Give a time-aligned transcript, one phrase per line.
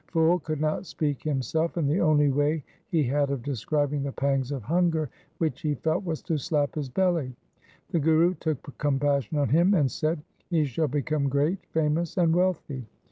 [0.11, 4.51] Phul could not speak himself, and the only way he had of describing the pangs
[4.51, 7.35] of hunger which he felt was to slap his belly.
[7.91, 12.87] The Guru took compassion on him and said,' He shall become great, famous, and wealthy.